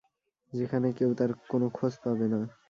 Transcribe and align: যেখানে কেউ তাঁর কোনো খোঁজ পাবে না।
যেখানে 0.53 0.87
কেউ 0.97 1.11
তাঁর 1.13 1.31
কোনো 1.49 1.67
খোঁজ 1.69 1.93
পাবে 2.03 2.25
না। 2.33 2.39